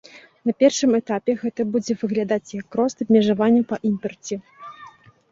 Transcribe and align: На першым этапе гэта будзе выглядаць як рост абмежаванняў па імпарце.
На 0.49 0.53
першым 0.61 0.91
этапе 0.99 1.31
гэта 1.41 1.65
будзе 1.75 1.93
выглядаць 2.03 2.53
як 2.61 2.77
рост 2.79 3.03
абмежаванняў 3.05 3.67
па 3.73 3.77
імпарце. 3.91 4.35